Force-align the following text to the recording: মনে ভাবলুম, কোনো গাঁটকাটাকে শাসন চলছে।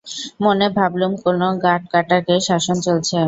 মনে 0.41 0.67
ভাবলুম, 0.77 1.11
কোনো 1.23 1.47
গাঁটকাটাকে 1.63 2.35
শাসন 2.47 2.77
চলছে। 2.81 3.17